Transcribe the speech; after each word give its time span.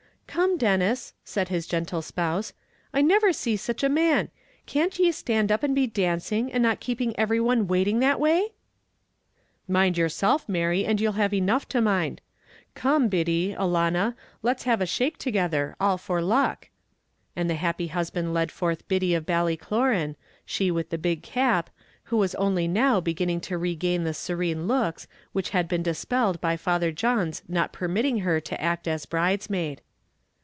"Come, 0.31 0.57
Denis," 0.57 1.11
said 1.25 1.49
his 1.49 1.67
gentle 1.67 2.01
spouse, 2.01 2.53
"I 2.93 3.01
never 3.01 3.33
see 3.33 3.57
sich 3.57 3.83
a 3.83 3.89
man; 3.89 4.29
can't 4.65 4.97
ye 4.97 5.11
stand 5.11 5.51
up 5.51 5.61
and 5.61 5.75
be 5.75 5.87
dancing, 5.87 6.53
and 6.53 6.63
not 6.63 6.79
keeping 6.79 7.13
everyone 7.19 7.67
waiting 7.67 7.99
that 7.99 8.17
way?" 8.17 8.53
"Mind 9.67 9.97
yourself, 9.97 10.47
Mary, 10.47 10.85
and 10.85 11.01
you'll 11.01 11.11
have 11.19 11.33
enough 11.33 11.67
to 11.67 11.81
mind. 11.81 12.21
Come, 12.75 13.09
Biddy, 13.09 13.53
alanna, 13.57 14.15
let 14.41 14.59
us 14.59 14.63
have 14.63 14.79
a 14.79 14.85
shake 14.85 15.17
together, 15.17 15.75
all 15.81 15.97
for 15.97 16.21
luck;" 16.21 16.69
and 17.35 17.49
the 17.49 17.55
happy 17.55 17.87
husband 17.87 18.33
led 18.33 18.53
forth 18.53 18.87
Biddy 18.87 19.13
of 19.13 19.25
Ballycloran 19.25 20.15
she 20.45 20.71
with 20.71 20.91
the 20.91 20.97
big 20.97 21.23
cap 21.23 21.69
who 22.03 22.15
was 22.15 22.35
only 22.35 22.69
now 22.69 23.01
beginning 23.01 23.41
to 23.41 23.57
regain 23.57 24.05
the 24.05 24.13
serene 24.13 24.65
looks, 24.65 25.09
which 25.33 25.49
had 25.49 25.67
been 25.67 25.83
dispelled 25.83 26.39
by 26.39 26.55
Father 26.55 26.93
John's 26.93 27.41
not 27.49 27.73
permitting 27.73 28.19
her 28.19 28.39
to 28.39 28.61
act 28.61 28.87
as 28.87 29.05
bridesmaid. 29.05 29.81